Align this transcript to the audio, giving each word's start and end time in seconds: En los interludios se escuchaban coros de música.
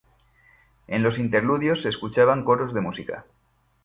En 0.87 1.03
los 1.03 1.19
interludios 1.19 1.83
se 1.83 1.89
escuchaban 1.89 2.43
coros 2.43 2.73
de 2.73 2.81
música. 2.81 3.25